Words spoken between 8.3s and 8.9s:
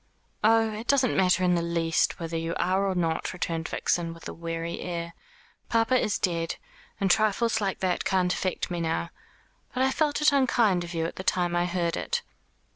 affect me